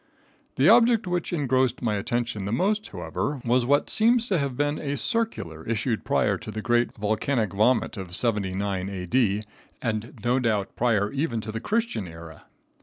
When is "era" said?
12.07-12.45